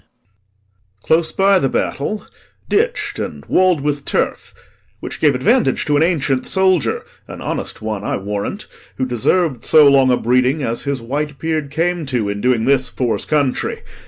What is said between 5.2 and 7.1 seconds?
advantage to an ancient soldier